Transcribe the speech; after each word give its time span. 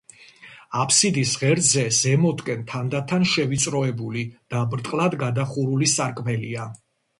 აბსიდის 0.83 1.33
ღერძზე 1.41 1.83
ზემოთკენ 1.97 2.63
თანდათან 2.73 3.29
შევიწროებული 3.35 4.25
და 4.57 4.65
ბრტყლად 4.75 5.21
გადახურული 5.27 5.93
სარკმელია. 5.97 6.69